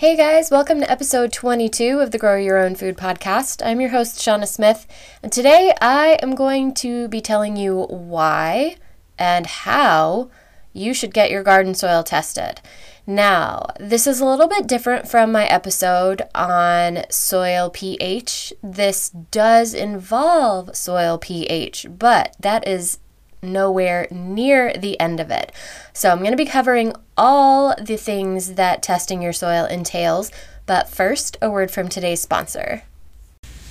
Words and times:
Hey 0.00 0.16
guys, 0.16 0.50
welcome 0.50 0.80
to 0.80 0.90
episode 0.90 1.30
22 1.30 2.00
of 2.00 2.10
the 2.10 2.16
Grow 2.16 2.36
Your 2.36 2.56
Own 2.56 2.74
Food 2.74 2.96
podcast. 2.96 3.60
I'm 3.62 3.82
your 3.82 3.90
host, 3.90 4.18
Shauna 4.18 4.48
Smith, 4.48 4.86
and 5.22 5.30
today 5.30 5.74
I 5.78 6.18
am 6.22 6.34
going 6.34 6.72
to 6.76 7.06
be 7.08 7.20
telling 7.20 7.58
you 7.58 7.82
why 7.82 8.76
and 9.18 9.44
how 9.44 10.30
you 10.72 10.94
should 10.94 11.12
get 11.12 11.30
your 11.30 11.42
garden 11.42 11.74
soil 11.74 12.02
tested. 12.02 12.62
Now, 13.06 13.66
this 13.78 14.06
is 14.06 14.20
a 14.20 14.24
little 14.24 14.48
bit 14.48 14.66
different 14.66 15.06
from 15.06 15.32
my 15.32 15.44
episode 15.44 16.22
on 16.34 17.04
soil 17.10 17.68
pH. 17.68 18.54
This 18.62 19.10
does 19.10 19.74
involve 19.74 20.74
soil 20.74 21.18
pH, 21.18 21.84
but 21.98 22.34
that 22.40 22.66
is 22.66 23.00
nowhere 23.42 24.06
near 24.10 24.72
the 24.72 24.98
end 25.00 25.20
of 25.20 25.30
it. 25.30 25.52
So, 25.92 26.10
I'm 26.10 26.18
going 26.18 26.30
to 26.32 26.36
be 26.36 26.46
covering 26.46 26.94
all 27.16 27.74
the 27.80 27.96
things 27.96 28.54
that 28.54 28.82
testing 28.82 29.22
your 29.22 29.32
soil 29.32 29.64
entails, 29.64 30.30
but 30.66 30.88
first, 30.88 31.36
a 31.42 31.50
word 31.50 31.70
from 31.70 31.88
today's 31.88 32.20
sponsor. 32.20 32.82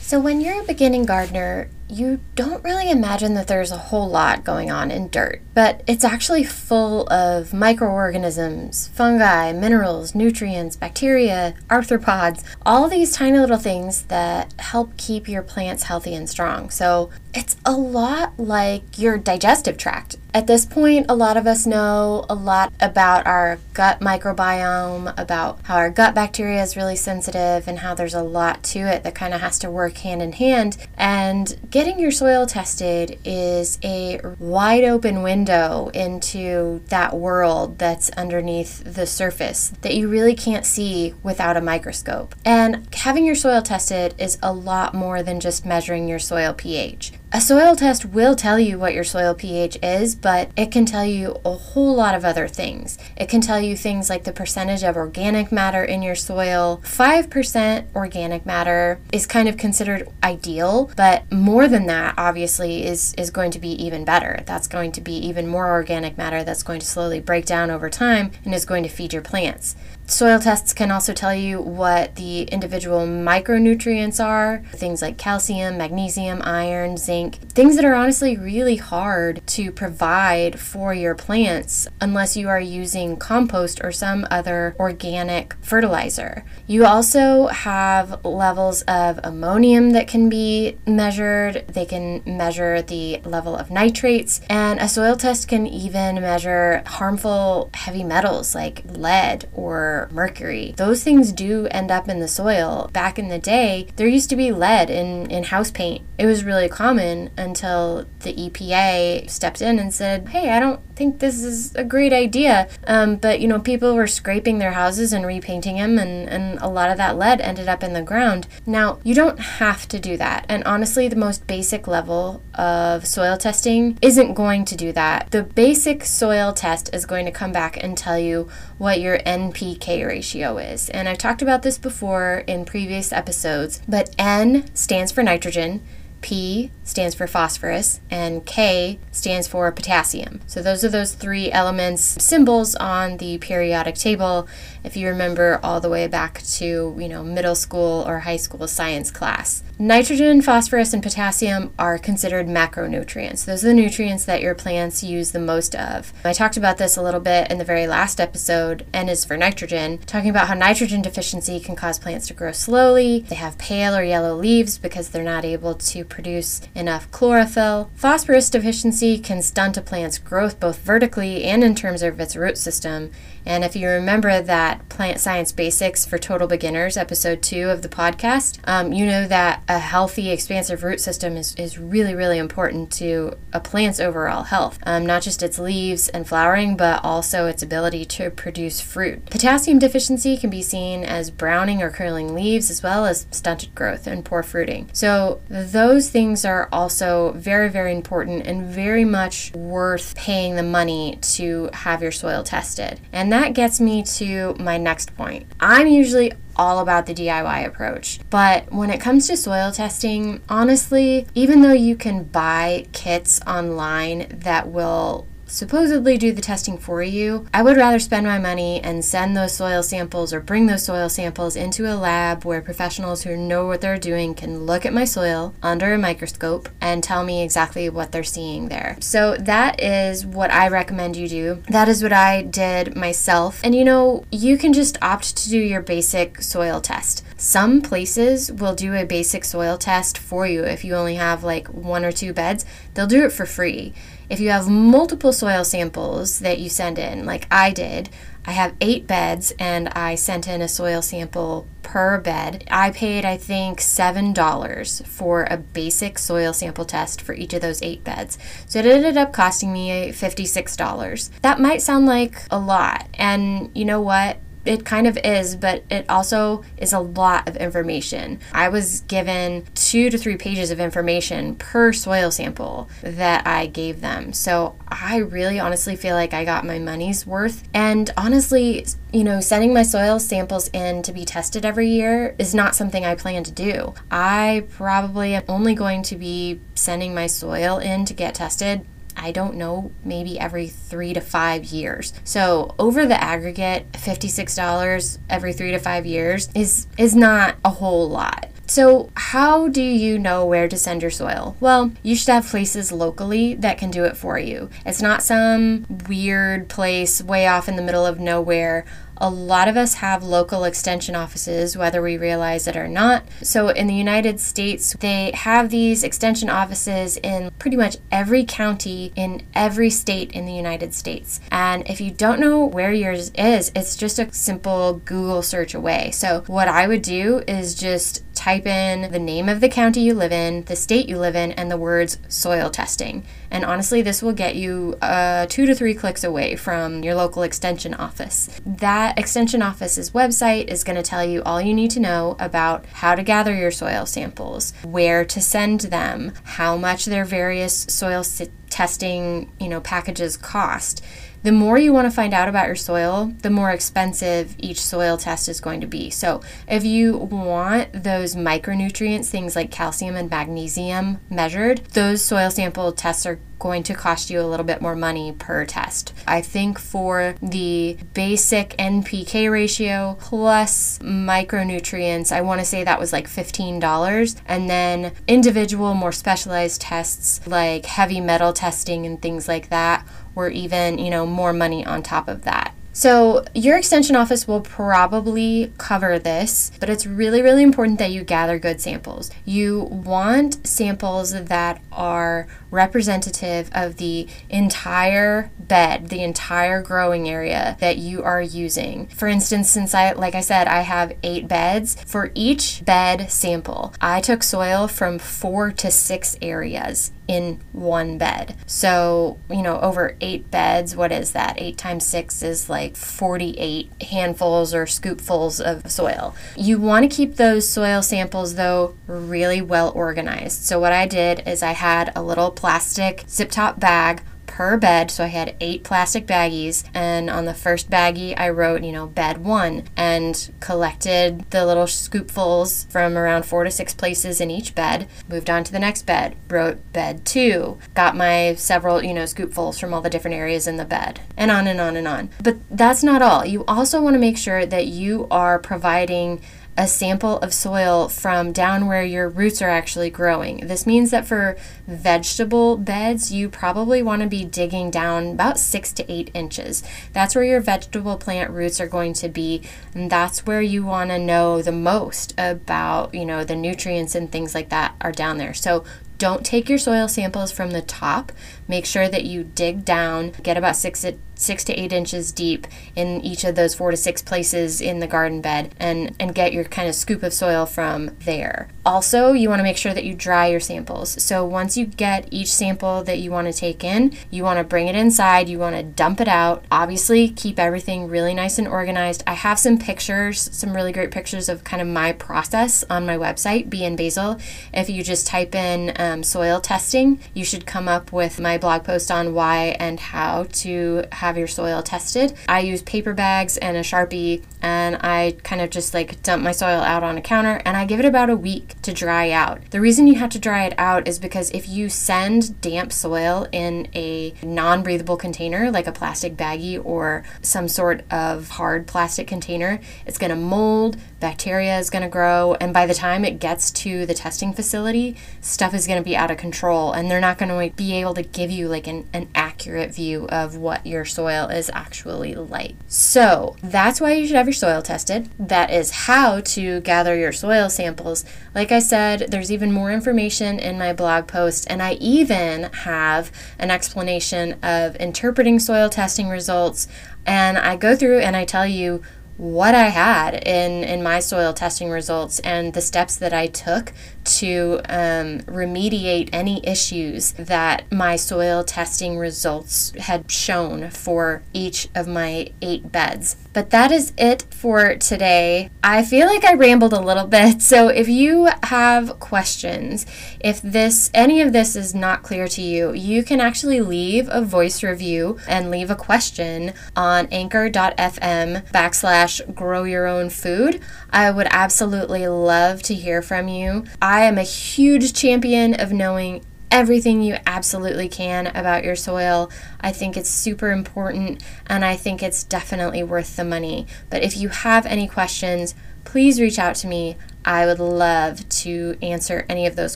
So, 0.01 0.19
when 0.19 0.41
you're 0.41 0.61
a 0.61 0.65
beginning 0.65 1.05
gardener, 1.05 1.69
you 1.89 2.19
don't 2.35 2.63
really 2.63 2.91
imagine 2.91 3.33
that 3.33 3.47
there's 3.47 3.71
a 3.71 3.77
whole 3.77 4.07
lot 4.07 4.43
going 4.43 4.69
on 4.69 4.91
in 4.91 5.09
dirt, 5.09 5.41
but 5.55 5.81
it's 5.87 6.03
actually 6.03 6.43
full 6.43 7.11
of 7.11 7.51
microorganisms, 7.51 8.89
fungi, 8.89 9.51
minerals, 9.51 10.13
nutrients, 10.13 10.75
bacteria, 10.75 11.55
arthropods, 11.67 12.43
all 12.63 12.87
these 12.87 13.11
tiny 13.11 13.39
little 13.39 13.57
things 13.57 14.03
that 14.03 14.53
help 14.59 14.95
keep 14.97 15.27
your 15.27 15.41
plants 15.41 15.83
healthy 15.83 16.13
and 16.13 16.29
strong. 16.29 16.69
So 16.69 17.09
it's 17.33 17.57
a 17.65 17.73
lot 17.73 18.39
like 18.39 18.97
your 18.97 19.17
digestive 19.17 19.77
tract. 19.77 20.17
At 20.31 20.45
this 20.45 20.65
point, 20.65 21.07
a 21.09 21.15
lot 21.15 21.37
of 21.37 21.47
us 21.47 21.65
know 21.65 22.23
a 22.29 22.35
lot 22.35 22.71
about 22.79 23.25
our 23.25 23.57
gut 23.73 23.99
microbiome, 23.99 25.11
about 25.17 25.59
how 25.63 25.77
our 25.77 25.89
gut 25.89 26.13
bacteria 26.13 26.61
is 26.61 26.77
really 26.77 26.95
sensitive, 26.95 27.67
and 27.67 27.79
how 27.79 27.95
there's 27.95 28.13
a 28.13 28.21
lot 28.21 28.61
to 28.65 28.79
it 28.79 29.03
that 29.03 29.15
kind 29.15 29.33
of 29.33 29.41
has 29.41 29.57
to 29.59 29.71
work 29.71 29.97
hand 29.97 30.21
in 30.21 30.33
hand. 30.33 30.77
And 30.97 31.59
Getting 31.79 32.01
your 32.01 32.11
soil 32.11 32.45
tested 32.45 33.19
is 33.23 33.79
a 33.81 34.19
wide 34.37 34.83
open 34.83 35.23
window 35.23 35.89
into 35.93 36.81
that 36.87 37.15
world 37.15 37.79
that's 37.79 38.09
underneath 38.17 38.83
the 38.83 39.07
surface 39.07 39.71
that 39.79 39.95
you 39.95 40.09
really 40.09 40.35
can't 40.35 40.65
see 40.65 41.13
without 41.23 41.55
a 41.55 41.61
microscope. 41.61 42.35
And 42.43 42.93
having 42.93 43.25
your 43.25 43.35
soil 43.35 43.61
tested 43.61 44.13
is 44.17 44.37
a 44.43 44.51
lot 44.51 44.93
more 44.93 45.23
than 45.23 45.39
just 45.39 45.65
measuring 45.65 46.09
your 46.09 46.19
soil 46.19 46.53
pH. 46.53 47.13
A 47.31 47.39
soil 47.39 47.75
test 47.75 48.05
will 48.05 48.35
tell 48.35 48.59
you 48.59 48.79
what 48.79 48.95
your 48.95 49.03
soil 49.03 49.35
pH 49.35 49.77
is, 49.83 50.15
but 50.15 50.49
it 50.57 50.71
can 50.71 50.83
tell 50.83 51.05
you 51.05 51.37
a 51.45 51.51
whole 51.51 51.93
lot 51.93 52.15
of 52.15 52.25
other 52.25 52.47
things. 52.47 52.97
It 53.15 53.29
can 53.29 53.39
tell 53.39 53.61
you 53.61 53.77
things 53.77 54.09
like 54.09 54.23
the 54.23 54.33
percentage 54.33 54.81
of 54.81 54.97
organic 54.97 55.51
matter 55.51 55.83
in 55.83 56.01
your 56.01 56.15
soil. 56.15 56.81
5% 56.83 57.85
organic 57.93 58.47
matter 58.47 58.99
is 59.13 59.27
kind 59.27 59.47
of 59.47 59.57
considered 59.57 60.09
ideal, 60.23 60.89
but 60.97 61.31
more 61.31 61.67
than 61.67 61.85
that 61.85 62.15
obviously 62.17 62.83
is 62.83 63.13
is 63.13 63.29
going 63.29 63.51
to 63.51 63.59
be 63.59 63.73
even 63.73 64.03
better. 64.03 64.41
That's 64.47 64.67
going 64.67 64.91
to 64.93 65.01
be 65.01 65.13
even 65.13 65.45
more 65.45 65.69
organic 65.69 66.17
matter 66.17 66.43
that's 66.43 66.63
going 66.63 66.79
to 66.79 66.87
slowly 66.87 67.19
break 67.19 67.45
down 67.45 67.69
over 67.69 67.91
time 67.91 68.31
and 68.43 68.55
is 68.55 68.65
going 68.65 68.81
to 68.81 68.89
feed 68.89 69.13
your 69.13 69.21
plants. 69.21 69.75
Soil 70.09 70.39
tests 70.39 70.73
can 70.73 70.89
also 70.89 71.13
tell 71.13 71.35
you 71.35 71.61
what 71.61 72.15
the 72.15 72.41
individual 72.45 73.01
micronutrients 73.01 74.19
are, 74.19 74.63
things 74.73 75.03
like 75.03 75.19
calcium, 75.19 75.77
magnesium, 75.77 76.41
iron, 76.43 76.97
zinc, 76.97 77.35
things 77.51 77.75
that 77.75 77.85
are 77.85 77.93
honestly 77.93 78.35
really 78.35 78.77
hard 78.77 79.45
to 79.45 79.71
provide 79.71 80.59
for 80.59 80.95
your 80.95 81.13
plants 81.13 81.87
unless 82.01 82.35
you 82.35 82.49
are 82.49 82.59
using 82.59 83.17
compost 83.17 83.81
or 83.83 83.91
some 83.91 84.25
other 84.31 84.75
organic 84.79 85.53
fertilizer. 85.61 86.43
You 86.65 86.85
also 86.85 87.45
have 87.45 88.25
levels 88.25 88.81
of 88.87 89.19
ammonium 89.23 89.91
that 89.91 90.07
can 90.07 90.27
be 90.27 90.79
measured, 90.87 91.65
they 91.67 91.85
can 91.85 92.23
measure 92.25 92.81
the 92.81 93.21
level 93.25 93.55
of 93.55 93.69
nitrates, 93.69 94.41
and 94.49 94.79
a 94.79 94.89
soil 94.89 95.15
test 95.15 95.47
can 95.47 95.67
even 95.67 96.15
measure 96.15 96.81
harmful 96.87 97.69
heavy 97.75 98.03
metals 98.03 98.55
like 98.55 98.81
lead 98.87 99.47
or 99.53 99.98
mercury. 100.11 100.73
Those 100.77 101.03
things 101.03 101.31
do 101.31 101.67
end 101.67 101.91
up 101.91 102.07
in 102.07 102.19
the 102.19 102.27
soil. 102.27 102.89
Back 102.93 103.19
in 103.19 103.27
the 103.27 103.39
day, 103.39 103.87
there 103.95 104.07
used 104.07 104.29
to 104.29 104.35
be 104.35 104.51
lead 104.51 104.89
in, 104.89 105.29
in 105.29 105.43
house 105.45 105.71
paint. 105.71 106.03
It 106.17 106.25
was 106.25 106.43
really 106.43 106.69
common 106.69 107.31
until 107.37 108.05
the 108.19 108.33
EPA 108.33 109.29
stepped 109.29 109.61
in 109.61 109.79
and 109.79 109.93
said, 109.93 110.29
hey, 110.29 110.49
I 110.49 110.59
don't 110.59 110.81
think 110.95 111.19
this 111.19 111.41
is 111.41 111.73
a 111.75 111.83
great 111.83 112.11
idea. 112.11 112.67
Um, 112.85 113.15
but, 113.15 113.39
you 113.39 113.47
know, 113.47 113.59
people 113.59 113.95
were 113.95 114.07
scraping 114.07 114.59
their 114.59 114.73
houses 114.73 115.13
and 115.13 115.25
repainting 115.25 115.77
them, 115.77 115.97
and, 115.97 116.27
and 116.27 116.59
a 116.59 116.67
lot 116.67 116.91
of 116.91 116.97
that 116.97 117.17
lead 117.17 117.39
ended 117.39 117.69
up 117.69 117.83
in 117.83 117.93
the 117.93 118.01
ground. 118.01 118.47
Now, 118.65 118.99
you 119.03 119.15
don't 119.15 119.39
have 119.39 119.87
to 119.87 119.99
do 119.99 120.17
that. 120.17 120.45
And 120.49 120.63
honestly, 120.65 121.07
the 121.07 121.15
most 121.15 121.47
basic 121.47 121.87
level 121.87 122.43
of 122.55 123.07
soil 123.07 123.37
testing 123.37 123.97
isn't 124.01 124.33
going 124.33 124.65
to 124.65 124.75
do 124.75 124.91
that. 124.91 125.31
The 125.31 125.43
basic 125.43 126.03
soil 126.03 126.51
test 126.51 126.93
is 126.93 127.05
going 127.05 127.25
to 127.25 127.31
come 127.31 127.53
back 127.53 127.81
and 127.81 127.97
tell 127.97 128.19
you 128.19 128.49
what 128.77 128.99
your 128.99 129.19
NPK 129.19 129.88
ratio 129.89 130.57
is. 130.57 130.89
And 130.89 131.09
I've 131.09 131.17
talked 131.17 131.41
about 131.41 131.63
this 131.63 131.77
before 131.77 132.43
in 132.47 132.65
previous 132.65 133.11
episodes, 133.11 133.81
but 133.87 134.13
N 134.17 134.69
stands 134.75 135.11
for 135.11 135.23
nitrogen. 135.23 135.81
P 136.21 136.69
stands 136.83 137.15
for 137.15 137.27
phosphorus, 137.27 138.01
and 138.11 138.45
K 138.45 138.99
stands 139.11 139.47
for 139.47 139.71
potassium. 139.71 140.41
So 140.47 140.61
those 140.61 140.83
are 140.83 140.89
those 140.89 141.13
three 141.13 141.49
elements, 141.49 142.01
symbols 142.23 142.75
on 142.75 143.17
the 143.17 143.37
periodic 143.37 143.95
table. 143.95 144.47
If 144.83 144.97
you 144.97 145.07
remember 145.07 145.61
all 145.63 145.79
the 145.79 145.89
way 145.89 146.07
back 146.07 146.41
to, 146.43 146.93
you 146.99 147.07
know, 147.07 147.23
middle 147.23 147.55
school 147.55 148.03
or 148.05 148.19
high 148.19 148.37
school 148.37 148.67
science 148.67 149.11
class. 149.11 149.63
Nitrogen, 149.81 150.41
phosphorus, 150.41 150.93
and 150.93 151.01
potassium 151.01 151.71
are 151.79 151.97
considered 151.97 152.47
macronutrients. 152.47 153.45
Those 153.45 153.63
are 153.63 153.67
the 153.67 153.73
nutrients 153.73 154.25
that 154.25 154.41
your 154.41 154.53
plants 154.53 155.05
use 155.05 155.31
the 155.31 155.39
most 155.39 155.73
of. 155.73 156.11
I 156.25 156.33
talked 156.33 156.57
about 156.57 156.77
this 156.77 156.97
a 156.97 157.01
little 157.01 157.21
bit 157.21 157.49
in 157.49 157.59
the 157.59 157.63
very 157.63 157.87
last 157.87 158.19
episode, 158.19 158.85
N 158.93 159.07
is 159.07 159.23
for 159.23 159.37
nitrogen, 159.37 159.99
talking 159.99 160.31
about 160.31 160.49
how 160.49 160.53
nitrogen 160.53 161.01
deficiency 161.01 161.61
can 161.61 161.77
cause 161.77 161.97
plants 161.97 162.27
to 162.27 162.33
grow 162.33 162.51
slowly. 162.51 163.21
They 163.29 163.35
have 163.35 163.57
pale 163.57 163.95
or 163.95 164.03
yellow 164.03 164.35
leaves 164.35 164.77
because 164.77 165.07
they're 165.07 165.23
not 165.23 165.45
able 165.45 165.75
to 165.75 166.03
produce 166.03 166.59
enough 166.75 167.09
chlorophyll. 167.11 167.89
Phosphorus 167.95 168.49
deficiency 168.49 169.17
can 169.17 169.41
stunt 169.41 169.77
a 169.77 169.81
plant's 169.81 170.17
growth 170.17 170.59
both 170.59 170.79
vertically 170.79 171.45
and 171.45 171.63
in 171.63 171.73
terms 171.73 172.03
of 172.03 172.19
its 172.19 172.35
root 172.35 172.57
system. 172.57 173.11
And 173.49 173.63
if 173.63 173.75
you 173.75 173.89
remember 173.89 174.43
that 174.43 174.87
Plant 174.89 175.19
Science 175.19 175.51
Basics 175.51 176.05
for 176.05 176.19
Total 176.19 176.47
Beginners, 176.47 176.95
episode 176.97 177.41
two 177.41 177.71
of 177.71 177.81
the 177.81 177.89
podcast, 177.89 178.59
um, 178.65 178.93
you 178.93 179.07
know 179.07 179.27
that 179.27 179.63
a 179.67 179.79
healthy, 179.79 180.29
expansive 180.29 180.83
root 180.83 181.01
system 181.01 181.35
is, 181.35 181.55
is 181.55 181.79
really, 181.79 182.13
really 182.13 182.37
important 182.37 182.91
to 182.91 183.35
a 183.51 183.59
plant's 183.59 183.99
overall 183.99 184.43
health. 184.43 184.77
Um, 184.83 185.03
not 185.03 185.23
just 185.23 185.41
its 185.41 185.57
leaves 185.57 186.09
and 186.09 186.27
flowering, 186.27 186.77
but 186.77 187.03
also 187.03 187.47
its 187.47 187.63
ability 187.63 188.05
to 188.05 188.29
produce 188.29 188.81
fruit. 188.81 189.25
Potassium 189.31 189.79
deficiency 189.79 190.37
can 190.37 190.51
be 190.51 190.61
seen 190.61 191.03
as 191.03 191.31
browning 191.31 191.81
or 191.81 191.89
curling 191.89 192.35
leaves, 192.35 192.69
as 192.69 192.83
well 192.83 193.07
as 193.07 193.25
stunted 193.31 193.73
growth 193.73 194.05
and 194.05 194.23
poor 194.23 194.43
fruiting. 194.43 194.91
So, 194.93 195.41
those 195.49 196.11
things 196.11 196.45
are 196.45 196.69
also 196.71 197.31
very, 197.31 197.69
very 197.69 197.93
important 197.93 198.45
and 198.45 198.67
very 198.67 199.05
much 199.05 199.51
worth 199.55 200.13
paying 200.15 200.55
the 200.55 200.61
money 200.61 201.17
to 201.21 201.71
have 201.73 202.03
your 202.03 202.11
soil 202.11 202.43
tested. 202.43 202.99
And 203.11 203.31
that 203.31 203.38
gets 203.53 203.79
me 203.79 204.03
to 204.03 204.55
my 204.59 204.77
next 204.77 205.15
point. 205.15 205.47
I'm 205.59 205.87
usually 205.87 206.33
all 206.59 206.79
about 206.79 207.05
the 207.05 207.13
DIY 207.13 207.65
approach. 207.65 208.19
But 208.29 208.71
when 208.71 208.89
it 208.89 208.99
comes 208.99 209.27
to 209.27 209.37
soil 209.37 209.71
testing, 209.71 210.41
honestly, 210.49 211.25
even 211.33 211.61
though 211.61 211.71
you 211.71 211.95
can 211.95 212.25
buy 212.25 212.85
kits 212.91 213.39
online 213.47 214.27
that 214.29 214.67
will 214.67 215.25
supposedly 215.49 216.17
do 216.17 216.31
the 216.31 216.41
testing 216.41 216.77
for 216.77 217.01
you, 217.01 217.47
I 217.53 217.63
would 217.63 217.77
rather 217.77 217.99
spend 217.99 218.25
my 218.25 218.37
money 218.37 218.79
and 218.81 219.03
send 219.03 219.35
those 219.35 219.53
soil 219.53 219.83
samples 219.83 220.33
or 220.33 220.39
bring 220.39 220.67
those 220.67 220.83
soil 220.83 221.09
samples 221.09 221.55
into 221.55 221.91
a 221.91 221.95
lab 221.95 222.45
where 222.45 222.61
professionals 222.61 223.23
who 223.23 223.35
know 223.35 223.65
what 223.65 223.81
they're 223.81 223.97
doing 223.97 224.33
can 224.35 224.65
look 224.65 224.85
at 224.85 224.93
my 224.93 225.05
soil 225.05 225.53
under 225.61 225.93
a 225.93 225.97
microscope 225.97 226.69
and 226.79 227.03
tell 227.03 227.23
me 227.23 227.43
exactly 227.43 227.89
what 227.89 228.11
they're 228.11 228.23
seeing 228.23 228.69
there. 228.69 228.97
So 228.99 229.35
that 229.37 229.81
is 229.81 230.25
what 230.25 230.51
I 230.51 230.67
recommend 230.67 231.15
you 231.15 231.27
do. 231.27 231.63
That 231.69 231.89
is 231.89 232.03
what 232.03 232.13
I 232.13 232.43
did 232.43 232.95
myself. 232.95 233.61
And 233.63 233.75
you 233.75 233.83
know, 233.83 234.25
you 234.31 234.57
can 234.57 234.73
just 234.73 234.97
opt 235.01 235.35
to 235.37 235.49
do 235.49 235.57
your 235.57 235.81
basic 235.81 236.41
soil 236.41 236.79
test. 236.79 237.23
Some 237.39 237.81
places 237.81 238.51
will 238.51 238.75
do 238.75 238.93
a 238.93 239.05
basic 239.05 239.45
soil 239.45 239.77
test 239.77 240.17
for 240.17 240.45
you 240.45 240.65
if 240.65 240.83
you 240.83 240.93
only 240.93 241.15
have 241.15 241.41
like 241.41 241.69
one 241.69 242.03
or 242.03 242.11
two 242.11 242.33
beds, 242.33 242.65
they'll 242.93 243.07
do 243.07 243.23
it 243.23 243.31
for 243.31 243.45
free. 243.45 243.93
If 244.29 244.41
you 244.41 244.49
have 244.49 244.67
multiple 244.67 245.31
soil 245.31 245.63
samples 245.63 246.39
that 246.39 246.59
you 246.59 246.67
send 246.67 246.99
in, 246.99 247.25
like 247.25 247.47
I 247.49 247.71
did, 247.71 248.09
I 248.45 248.51
have 248.51 248.75
eight 248.81 249.07
beds 249.07 249.53
and 249.57 249.87
I 249.87 250.15
sent 250.15 250.49
in 250.49 250.61
a 250.61 250.67
soil 250.67 251.01
sample 251.01 251.65
per 251.81 252.19
bed. 252.19 252.65
I 252.69 252.91
paid, 252.91 253.23
I 253.23 253.37
think, 253.37 253.79
$7 253.79 255.05
for 255.07 255.47
a 255.49 255.55
basic 255.55 256.19
soil 256.19 256.51
sample 256.51 256.83
test 256.83 257.21
for 257.21 257.33
each 257.33 257.53
of 257.53 257.61
those 257.61 257.81
eight 257.81 258.03
beds. 258.03 258.37
So 258.65 258.79
it 258.79 258.85
ended 258.85 259.15
up 259.15 259.31
costing 259.31 259.71
me 259.71 260.09
$56. 260.09 261.29
That 261.41 261.61
might 261.61 261.81
sound 261.81 262.05
like 262.05 262.41
a 262.51 262.59
lot. 262.59 263.07
And 263.13 263.71
you 263.73 263.85
know 263.85 264.01
what? 264.01 264.39
It 264.69 264.85
kind 264.85 265.07
of 265.07 265.17
is, 265.23 265.55
but 265.55 265.83
it 265.89 266.05
also 266.07 266.63
is 266.77 266.93
a 266.93 266.99
lot 266.99 267.49
of 267.49 267.57
information. 267.57 268.39
I 268.53 268.69
was 268.69 269.01
given 269.01 269.65
two 269.73 270.11
to 270.11 270.17
three 270.17 270.37
pages 270.37 270.69
of 270.69 270.79
information 270.79 271.55
per 271.55 271.91
soil 271.91 272.29
sample 272.29 272.87
that 273.01 273.47
I 273.47 273.65
gave 273.65 274.01
them. 274.01 274.31
So 274.31 274.75
I 274.87 275.17
really 275.17 275.59
honestly 275.59 275.95
feel 275.95 276.15
like 276.15 276.35
I 276.35 276.45
got 276.45 276.67
my 276.67 276.77
money's 276.77 277.25
worth. 277.25 277.67
And 277.73 278.11
honestly, 278.15 278.85
you 279.11 279.23
know, 279.23 279.39
sending 279.39 279.73
my 279.73 279.81
soil 279.81 280.19
samples 280.19 280.67
in 280.67 281.01
to 281.01 281.11
be 281.11 281.25
tested 281.25 281.65
every 281.65 281.89
year 281.89 282.35
is 282.37 282.53
not 282.53 282.75
something 282.75 283.03
I 283.03 283.15
plan 283.15 283.43
to 283.45 283.51
do. 283.51 283.95
I 284.11 284.67
probably 284.69 285.33
am 285.33 285.45
only 285.47 285.73
going 285.73 286.03
to 286.03 286.15
be 286.15 286.61
sending 286.75 287.15
my 287.15 287.25
soil 287.25 287.79
in 287.79 288.05
to 288.05 288.13
get 288.13 288.35
tested 288.35 288.85
I 289.19 289.31
don't 289.31 289.55
know, 289.55 289.91
maybe 290.03 290.39
every 290.39 290.67
three 290.67 291.13
to 291.13 291.21
five 291.21 291.65
years. 291.65 292.13
So 292.23 292.73
over 292.79 293.05
the 293.05 293.21
aggregate, 293.21 293.91
$56 293.91 295.17
every 295.29 295.53
three 295.53 295.71
to 295.71 295.79
five 295.79 296.05
years 296.05 296.49
is 296.55 296.87
is 296.97 297.15
not 297.15 297.55
a 297.65 297.69
whole 297.69 298.09
lot. 298.09 298.47
So, 298.69 299.09
how 299.15 299.67
do 299.67 299.81
you 299.81 300.19
know 300.19 300.45
where 300.45 300.67
to 300.67 300.77
send 300.77 301.01
your 301.01 301.09
soil? 301.09 301.57
Well, 301.59 301.91
you 302.03 302.15
should 302.15 302.31
have 302.31 302.45
places 302.47 302.91
locally 302.91 303.55
that 303.55 303.79
can 303.79 303.89
do 303.89 304.03
it 304.03 304.15
for 304.15 304.37
you. 304.37 304.69
It's 304.85 305.01
not 305.01 305.23
some 305.23 305.87
weird 306.07 306.69
place 306.69 307.19
way 307.19 307.47
off 307.47 307.67
in 307.67 307.77
the 307.77 307.81
middle 307.81 308.05
of 308.05 308.19
nowhere 308.19 308.85
a 309.19 309.29
lot 309.29 309.67
of 309.67 309.75
us 309.75 309.95
have 309.95 310.23
local 310.23 310.63
extension 310.63 311.15
offices, 311.15 311.75
whether 311.75 312.01
we 312.01 312.17
realize 312.17 312.67
it 312.67 312.77
or 312.77 312.87
not. 312.87 313.23
So, 313.41 313.69
in 313.69 313.87
the 313.87 313.95
United 313.95 314.39
States, 314.39 314.95
they 314.99 315.31
have 315.33 315.69
these 315.69 316.03
extension 316.03 316.49
offices 316.49 317.17
in 317.17 317.51
pretty 317.59 317.77
much 317.77 317.97
every 318.11 318.45
county 318.45 319.11
in 319.15 319.43
every 319.53 319.89
state 319.89 320.31
in 320.31 320.45
the 320.45 320.53
United 320.53 320.93
States. 320.93 321.41
And 321.51 321.87
if 321.89 321.99
you 321.99 322.11
don't 322.11 322.39
know 322.39 322.65
where 322.65 322.93
yours 322.93 323.31
is, 323.35 323.71
it's 323.75 323.95
just 323.95 324.19
a 324.19 324.31
simple 324.33 325.01
Google 325.05 325.41
search 325.41 325.73
away. 325.73 326.11
So, 326.11 326.43
what 326.47 326.67
I 326.67 326.87
would 326.87 327.01
do 327.01 327.43
is 327.47 327.75
just 327.75 328.23
type 328.39 328.65
in 328.65 329.11
the 329.11 329.19
name 329.19 329.49
of 329.49 329.59
the 329.59 329.67
county 329.67 329.99
you 329.99 330.13
live 330.13 330.31
in, 330.31 330.63
the 330.63 330.75
state 330.75 331.09
you 331.09 331.17
live 331.17 331.35
in, 331.35 331.51
and 331.51 331.69
the 331.69 331.77
words 331.77 332.17
soil 332.29 332.69
testing. 332.69 333.23
And 333.51 333.65
honestly, 333.65 334.01
this 334.01 334.21
will 334.21 334.33
get 334.33 334.55
you 334.55 334.95
uh, 335.01 335.45
two 335.47 335.65
to 335.65 335.75
three 335.75 335.93
clicks 335.93 336.23
away 336.23 336.55
from 336.55 337.03
your 337.03 337.15
local 337.15 337.43
extension 337.43 337.93
office. 337.93 338.49
That 338.65 339.17
extension 339.17 339.61
office's 339.61 340.11
website 340.11 340.67
is 340.67 340.83
going 340.83 340.95
to 340.95 341.03
tell 341.03 341.23
you 341.23 341.41
all 341.43 341.61
you 341.61 341.73
need 341.73 341.91
to 341.91 341.99
know 341.99 342.35
about 342.39 342.85
how 342.85 343.15
to 343.15 343.23
gather 343.23 343.55
your 343.55 343.71
soil 343.71 344.05
samples, 344.05 344.73
where 344.83 345.25
to 345.25 345.41
send 345.41 345.81
them, 345.81 346.33
how 346.43 346.77
much 346.77 347.05
their 347.05 347.25
various 347.25 347.85
soil 347.89 348.23
testing, 348.69 349.51
you 349.59 349.67
know, 349.67 349.81
packages 349.81 350.37
cost 350.37 351.03
the 351.41 351.51
more 351.53 351.77
you 351.77 351.93
want 351.93 352.05
to 352.05 352.11
find 352.11 352.33
out 352.33 352.49
about 352.49 352.67
your 352.67 352.75
soil, 352.75 353.33
the 353.41 353.49
more 353.49 353.71
expensive 353.71 354.55
each 354.57 354.81
soil 354.81 355.15
test 355.15 355.47
is 355.47 355.61
going 355.61 355.79
to 355.81 355.87
be. 355.87 356.09
So, 356.09 356.41
if 356.67 356.83
you 356.83 357.15
want 357.17 358.03
those 358.03 358.35
micronutrients, 358.35 359.27
things 359.27 359.55
like 359.55 359.71
calcium 359.71 360.15
and 360.15 360.29
magnesium 360.29 361.19
measured, 361.29 361.85
those 361.93 362.23
soil 362.23 362.51
sample 362.51 362.91
tests 362.91 363.25
are 363.25 363.38
going 363.59 363.83
to 363.83 363.93
cost 363.93 364.29
you 364.29 364.39
a 364.39 364.47
little 364.47 364.65
bit 364.65 364.81
more 364.81 364.95
money 364.95 365.33
per 365.37 365.65
test. 365.65 366.13
I 366.25 366.41
think 366.41 366.79
for 366.79 367.35
the 367.41 367.97
basic 368.13 368.69
NPK 368.77 369.51
ratio 369.51 370.17
plus 370.19 370.97
micronutrients, 370.99 372.31
I 372.31 372.41
want 372.41 372.61
to 372.61 372.65
say 372.65 372.83
that 372.83 372.99
was 372.99 373.13
like 373.13 373.27
$15. 373.27 374.41
And 374.47 374.69
then 374.69 375.11
individual, 375.27 375.93
more 375.93 376.13
specialized 376.13 376.81
tests 376.81 377.45
like 377.45 377.85
heavy 377.85 378.21
metal 378.21 378.53
testing 378.53 379.05
and 379.05 379.21
things 379.21 379.47
like 379.47 379.69
that 379.69 380.07
were 380.33 380.49
even, 380.49 380.97
you 380.97 381.09
know, 381.09 381.25
more 381.25 381.53
money 381.53 381.85
on 381.85 382.01
top 382.01 382.27
of 382.27 382.43
that. 382.43 382.73
So, 382.91 383.45
your 383.53 383.77
extension 383.77 384.17
office 384.17 384.45
will 384.45 384.61
probably 384.61 385.71
cover 385.77 386.19
this, 386.19 386.71
but 386.81 386.89
it's 386.89 387.05
really, 387.05 387.41
really 387.41 387.63
important 387.63 387.97
that 387.99 388.11
you 388.11 388.23
gather 388.23 388.59
good 388.59 388.81
samples. 388.81 389.31
You 389.45 389.81
want 389.83 390.67
samples 390.67 391.31
that 391.31 391.81
are 391.93 392.47
representative 392.71 393.69
of 393.73 393.97
the 393.97 394.27
entire 394.49 395.51
bed, 395.59 396.09
the 396.09 396.23
entire 396.23 396.81
growing 396.81 397.29
area 397.29 397.77
that 397.79 397.97
you 397.97 398.23
are 398.23 398.41
using. 398.41 399.07
For 399.07 399.27
instance, 399.27 399.69
since 399.69 399.93
I, 399.93 400.11
like 400.13 400.35
I 400.35 400.41
said, 400.41 400.67
I 400.67 400.81
have 400.81 401.13
eight 401.23 401.47
beds, 401.47 402.01
for 402.05 402.31
each 402.35 402.83
bed 402.85 403.31
sample, 403.31 403.93
I 404.01 404.21
took 404.21 404.43
soil 404.43 404.87
from 404.87 405.19
four 405.19 405.71
to 405.71 405.91
six 405.91 406.37
areas 406.41 407.11
in 407.29 407.61
one 407.73 408.17
bed. 408.17 408.55
So, 408.65 409.39
you 409.51 409.61
know, 409.61 409.79
over 409.81 410.17
eight 410.19 410.49
beds, 410.49 410.95
what 410.95 411.11
is 411.11 411.31
that? 411.33 411.61
Eight 411.61 411.77
times 411.77 412.03
six 412.03 412.41
is 412.41 412.71
like 412.71 412.95
48 412.95 413.91
handfuls 414.09 414.73
or 414.73 414.85
scoopfuls 414.85 415.61
of 415.61 415.91
soil. 415.91 416.35
You 416.57 416.79
want 416.79 417.09
to 417.09 417.15
keep 417.15 417.35
those 417.35 417.69
soil 417.69 418.01
samples, 418.01 418.55
though, 418.55 418.95
really 419.05 419.61
well 419.61 419.91
organized. 419.93 420.63
So, 420.63 420.79
what 420.79 420.91
I 420.91 421.05
did 421.05 421.47
is 421.47 421.61
I 421.61 421.73
had 421.73 422.11
a 422.15 422.23
little 422.23 422.49
plastic 422.59 423.23
zip 423.29 423.49
top 423.49 423.79
bag 423.79 424.21
per 424.45 424.75
bed. 424.75 425.09
So 425.09 425.23
I 425.23 425.27
had 425.27 425.55
eight 425.61 425.85
plastic 425.85 426.27
baggies, 426.27 426.83
and 426.93 427.29
on 427.29 427.45
the 427.45 427.53
first 427.53 427.89
baggie, 427.89 428.37
I 428.37 428.49
wrote, 428.49 428.83
you 428.83 428.91
know, 428.91 429.07
bed 429.07 429.37
one 429.37 429.83
and 429.95 430.51
collected 430.59 431.49
the 431.51 431.65
little 431.65 431.85
scoopfuls 431.85 432.91
from 432.91 433.17
around 433.17 433.45
four 433.45 433.63
to 433.63 433.71
six 433.71 433.93
places 433.93 434.41
in 434.41 434.51
each 434.51 434.75
bed. 434.75 435.07
Moved 435.29 435.49
on 435.49 435.63
to 435.63 435.71
the 435.71 435.79
next 435.79 436.05
bed, 436.05 436.35
wrote 436.49 436.79
bed 436.91 437.25
two, 437.25 437.77
got 437.93 438.17
my 438.17 438.55
several, 438.55 439.01
you 439.01 439.13
know, 439.13 439.23
scoopfuls 439.23 439.79
from 439.79 439.93
all 439.93 440.01
the 440.01 440.09
different 440.09 440.35
areas 440.35 440.67
in 440.67 440.75
the 440.75 440.83
bed, 440.83 441.21
and 441.37 441.49
on 441.49 441.65
and 441.65 441.79
on 441.79 441.95
and 441.95 442.09
on. 442.09 442.29
But 442.43 442.57
that's 442.69 443.03
not 443.03 443.21
all. 443.21 443.45
You 443.45 443.63
also 443.69 444.01
want 444.01 444.15
to 444.15 444.19
make 444.19 444.37
sure 444.37 444.65
that 444.65 444.87
you 444.87 445.27
are 445.31 445.59
providing 445.59 446.41
a 446.79 446.87
sample 446.87 447.37
of 447.39 447.53
soil 447.53 448.07
from 448.07 448.53
down 448.53 448.87
where 448.87 449.03
your 449.03 449.27
roots 449.27 449.61
are 449.61 449.67
actually 449.67 450.09
growing. 450.09 450.65
This 450.65 450.87
means 450.87 451.11
that 451.11 451.27
for 451.27 451.57
vegetable 451.85 452.77
beds, 452.77 453.33
you 453.33 453.49
probably 453.49 454.01
want 454.01 454.21
to 454.21 454.29
be 454.29 454.45
digging 454.45 454.89
down 454.89 455.31
about 455.31 455.59
six 455.59 455.91
to 455.91 456.09
eight 456.09 456.31
inches. 456.33 456.81
That's 457.11 457.35
where 457.35 457.43
your 457.43 457.59
vegetable 457.59 458.15
plant 458.15 458.51
roots 458.51 458.79
are 458.79 458.87
going 458.87 459.11
to 459.15 459.27
be, 459.27 459.61
and 459.93 460.09
that's 460.09 460.45
where 460.45 460.61
you 460.61 460.85
want 460.85 461.09
to 461.09 461.19
know 461.19 461.61
the 461.61 461.73
most 461.73 462.33
about, 462.37 463.13
you 463.13 463.25
know, 463.25 463.43
the 463.43 463.57
nutrients 463.57 464.15
and 464.15 464.31
things 464.31 464.55
like 464.55 464.69
that 464.69 464.95
are 465.01 465.11
down 465.11 465.37
there. 465.37 465.53
So 465.53 465.83
don't 466.17 466.45
take 466.45 466.69
your 466.69 466.77
soil 466.77 467.09
samples 467.09 467.51
from 467.51 467.71
the 467.71 467.81
top. 467.81 468.31
Make 468.69 468.85
sure 468.85 469.09
that 469.09 469.25
you 469.25 469.43
dig 469.43 469.83
down, 469.83 470.29
get 470.43 470.55
about 470.55 470.77
six 470.77 471.03
six 471.39 471.63
to 471.63 471.73
eight 471.73 471.93
inches 471.93 472.31
deep 472.31 472.67
in 472.95 473.21
each 473.21 473.43
of 473.43 473.55
those 473.55 473.73
four 473.73 473.91
to 473.91 473.97
six 473.97 474.21
places 474.21 474.81
in 474.81 474.99
the 474.99 475.07
garden 475.07 475.41
bed 475.41 475.73
and, 475.79 476.13
and 476.19 476.35
get 476.35 476.53
your 476.53 476.65
kind 476.65 476.89
of 476.89 476.93
scoop 476.93 477.23
of 477.23 477.33
soil 477.33 477.65
from 477.65 478.11
there. 478.25 478.67
Also, 478.85 479.31
you 479.31 479.47
want 479.47 479.59
to 479.59 479.63
make 479.63 479.77
sure 479.77 479.93
that 479.93 480.03
you 480.03 480.13
dry 480.13 480.47
your 480.47 480.59
samples. 480.59 481.21
So 481.23 481.45
once 481.45 481.77
you 481.77 481.85
get 481.85 482.27
each 482.31 482.51
sample 482.51 483.03
that 483.05 483.19
you 483.19 483.31
want 483.31 483.47
to 483.47 483.53
take 483.53 483.83
in, 483.83 484.17
you 484.29 484.43
want 484.43 484.57
to 484.57 484.63
bring 484.63 484.87
it 484.87 484.95
inside, 484.95 485.47
you 485.47 485.59
want 485.59 485.75
to 485.75 485.83
dump 485.83 486.19
it 486.19 486.27
out. 486.27 486.65
Obviously, 486.71 487.29
keep 487.29 487.57
everything 487.57 488.09
really 488.09 488.33
nice 488.33 488.59
and 488.59 488.67
organized. 488.67 489.23
I 489.25 489.33
have 489.33 489.59
some 489.59 489.79
pictures, 489.79 490.49
some 490.51 490.75
really 490.75 490.91
great 490.91 491.11
pictures 491.11 491.47
of 491.47 491.63
kind 491.63 491.81
of 491.81 491.87
my 491.87 492.11
process 492.11 492.83
on 492.89 493.05
my 493.05 493.17
website, 493.17 493.69
Bee 493.69 493.85
and 493.85 493.97
Basil. 493.97 494.39
If 494.73 494.89
you 494.89 495.03
just 495.03 495.25
type 495.25 495.55
in 495.55 495.93
um, 495.97 496.23
soil 496.23 496.59
testing, 496.59 497.21
you 497.33 497.45
should 497.45 497.65
come 497.65 497.87
up 497.87 498.11
with 498.11 498.39
my 498.39 498.57
blog 498.59 498.83
post 498.83 499.11
on 499.11 499.33
why 499.33 499.75
and 499.79 499.99
how 499.99 500.43
to 500.51 501.05
have 501.13 501.37
your 501.37 501.47
soil 501.47 501.81
tested. 501.81 502.33
I 502.47 502.59
use 502.59 502.81
paper 502.81 503.13
bags 503.13 503.57
and 503.57 503.77
a 503.77 503.81
Sharpie 503.81 504.43
and 504.61 504.97
I 504.97 505.37
kind 505.43 505.61
of 505.61 505.69
just 505.69 505.93
like 505.93 506.21
dump 506.21 506.43
my 506.43 506.51
soil 506.51 506.81
out 506.81 507.03
on 507.03 507.17
a 507.17 507.21
counter 507.21 507.61
and 507.65 507.77
I 507.77 507.85
give 507.85 507.99
it 507.99 508.05
about 508.05 508.29
a 508.29 508.35
week 508.35 508.81
to 508.81 508.93
dry 508.93 509.31
out. 509.31 509.61
The 509.71 509.81
reason 509.81 510.07
you 510.07 510.15
have 510.15 510.29
to 510.31 510.39
dry 510.39 510.65
it 510.65 510.73
out 510.77 511.07
is 511.07 511.19
because 511.19 511.49
if 511.51 511.67
you 511.67 511.89
send 511.89 512.59
damp 512.61 512.91
soil 512.91 513.47
in 513.51 513.87
a 513.95 514.33
non 514.43 514.83
breathable 514.83 515.17
container 515.17 515.71
like 515.71 515.87
a 515.87 515.91
plastic 515.91 516.35
baggie 516.35 516.83
or 516.83 517.23
some 517.41 517.67
sort 517.67 518.03
of 518.11 518.49
hard 518.49 518.87
plastic 518.87 519.27
container, 519.27 519.79
it's 520.05 520.17
going 520.17 520.29
to 520.29 520.35
mold, 520.35 520.97
bacteria 521.19 521.79
is 521.79 521.89
going 521.89 522.03
to 522.03 522.09
grow, 522.09 522.55
and 522.59 522.73
by 522.73 522.85
the 522.85 522.93
time 522.93 523.23
it 523.23 523.39
gets 523.39 523.71
to 523.71 524.05
the 524.05 524.13
testing 524.13 524.53
facility, 524.53 525.15
stuff 525.41 525.73
is 525.73 525.87
going 525.87 525.99
to 525.99 526.03
be 526.03 526.15
out 526.15 526.31
of 526.31 526.37
control 526.37 526.91
and 526.91 527.09
they're 527.09 527.21
not 527.21 527.37
going 527.37 527.49
to 527.49 527.75
be 527.75 527.93
able 527.93 528.13
to 528.13 528.23
give 528.23 528.48
give 528.49 528.57
you 528.57 528.67
like 528.67 528.87
an, 528.87 529.07
an 529.13 529.29
accurate 529.35 529.93
view 529.93 530.27
of 530.29 530.57
what 530.57 530.85
your 530.85 531.05
soil 531.05 531.47
is 531.47 531.69
actually 531.73 532.33
like. 532.33 532.75
So 532.87 533.55
that's 533.61 534.01
why 534.01 534.13
you 534.13 534.25
should 534.25 534.35
have 534.35 534.47
your 534.47 534.53
soil 534.53 534.81
tested. 534.81 535.29
That 535.37 535.71
is 535.71 535.91
how 535.91 536.41
to 536.41 536.81
gather 536.81 537.15
your 537.15 537.31
soil 537.31 537.69
samples. 537.69 538.25
Like 538.55 538.71
I 538.71 538.79
said, 538.79 539.27
there's 539.29 539.51
even 539.51 539.71
more 539.71 539.91
information 539.91 540.59
in 540.59 540.79
my 540.79 540.93
blog 540.93 541.27
post, 541.27 541.67
and 541.69 541.81
I 541.81 541.93
even 541.93 542.63
have 542.73 543.31
an 543.59 543.69
explanation 543.69 544.53
of 544.63 544.95
interpreting 544.95 545.59
soil 545.59 545.89
testing 545.89 546.27
results. 546.27 546.87
And 547.25 547.57
I 547.57 547.75
go 547.75 547.95
through 547.95 548.19
and 548.19 548.35
I 548.35 548.45
tell 548.45 548.65
you 548.65 549.03
what 549.37 549.73
I 549.73 549.85
had 549.85 550.33
in, 550.45 550.83
in 550.83 551.01
my 551.01 551.21
soil 551.21 551.53
testing 551.53 551.89
results 551.89 552.39
and 552.39 552.73
the 552.73 552.81
steps 552.81 553.15
that 553.17 553.31
I 553.31 553.47
took 553.47 553.93
to 554.37 554.81
um, 554.89 555.39
remediate 555.41 556.29
any 556.31 556.65
issues 556.65 557.33
that 557.33 557.91
my 557.91 558.15
soil 558.15 558.63
testing 558.63 559.17
results 559.17 559.91
had 559.97 560.31
shown 560.31 560.89
for 560.89 561.43
each 561.53 561.89
of 561.95 562.07
my 562.07 562.51
eight 562.61 562.91
beds. 562.91 563.35
But 563.53 563.71
that 563.71 563.91
is 563.91 564.13
it 564.17 564.45
for 564.51 564.95
today. 564.95 565.71
I 565.83 566.03
feel 566.03 566.27
like 566.27 566.45
I 566.45 566.53
rambled 566.53 566.93
a 566.93 567.01
little 567.01 567.27
bit, 567.27 567.61
so 567.71 567.87
if 567.87 568.07
you 568.07 568.49
have 568.63 569.19
questions, 569.19 570.05
if 570.39 570.61
this 570.61 571.09
any 571.13 571.41
of 571.41 571.53
this 571.53 571.75
is 571.75 571.95
not 571.95 572.23
clear 572.23 572.47
to 572.47 572.61
you, 572.61 572.93
you 572.93 573.23
can 573.23 573.41
actually 573.41 573.81
leave 573.81 574.27
a 574.29 574.41
voice 574.41 574.83
review 574.83 575.39
and 575.47 575.71
leave 575.71 575.89
a 575.89 575.95
question 575.95 576.73
on 576.95 577.27
anchor.fm 577.31 578.69
backslash 578.71 579.55
grow 579.55 579.83
your 579.83 580.07
own 580.07 580.29
food. 580.29 580.81
I 581.09 581.31
would 581.31 581.47
absolutely 581.49 582.27
love 582.27 582.81
to 582.83 582.93
hear 582.93 583.21
from 583.21 583.47
you. 583.47 583.85
I 584.01 584.18
am 584.23 584.37
a 584.37 584.43
huge 584.43 585.13
champion 585.13 585.73
of 585.73 585.91
knowing 585.91 586.43
everything 586.71 587.21
you 587.21 587.37
absolutely 587.45 588.07
can 588.07 588.47
about 588.47 588.83
your 588.83 588.95
soil. 588.95 589.51
I 589.81 589.91
think 589.91 590.15
it's 590.15 590.29
super 590.29 590.71
important 590.71 591.43
and 591.67 591.83
I 591.83 591.95
think 591.95 592.21
it's 592.21 592.43
definitely 592.43 593.03
worth 593.03 593.35
the 593.35 593.43
money. 593.43 593.87
But 594.09 594.23
if 594.23 594.37
you 594.37 594.49
have 594.49 594.85
any 594.85 595.07
questions, 595.07 595.73
please 596.03 596.39
reach 596.39 596.59
out 596.59 596.75
to 596.75 596.87
me. 596.87 597.17
I 597.45 597.65
would 597.65 597.79
love 597.79 598.47
to 598.49 598.97
answer 599.01 599.45
any 599.49 599.65
of 599.65 599.75
those 599.75 599.95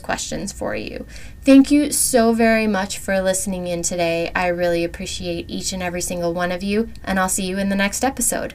questions 0.00 0.52
for 0.52 0.74
you. 0.74 1.06
Thank 1.42 1.70
you 1.70 1.92
so 1.92 2.32
very 2.32 2.66
much 2.66 2.98
for 2.98 3.20
listening 3.20 3.66
in 3.66 3.82
today. 3.82 4.32
I 4.34 4.48
really 4.48 4.82
appreciate 4.82 5.48
each 5.48 5.72
and 5.72 5.82
every 5.82 6.00
single 6.00 6.32
one 6.32 6.50
of 6.50 6.62
you, 6.62 6.88
and 7.04 7.20
I'll 7.20 7.28
see 7.28 7.44
you 7.46 7.58
in 7.58 7.68
the 7.68 7.76
next 7.76 8.02
episode. 8.02 8.54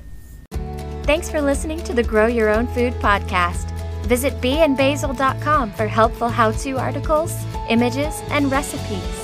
Thanks 1.04 1.30
for 1.30 1.40
listening 1.40 1.84
to 1.84 1.94
the 1.94 2.04
Grow 2.04 2.28
Your 2.28 2.50
Own 2.50 2.68
Food 2.68 2.94
podcast. 2.96 3.79
Visit 4.10 4.34
beeandbasil.com 4.42 5.72
for 5.72 5.88
helpful 5.88 6.30
how 6.30 6.52
to 6.64 6.80
articles, 6.80 7.32
images, 7.70 8.24
and 8.32 8.52
recipes. 8.52 9.19